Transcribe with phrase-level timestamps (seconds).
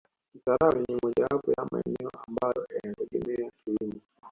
[0.31, 4.01] Kisarawe ni mojawapo ya maeneo ambayo yanategemea kilimo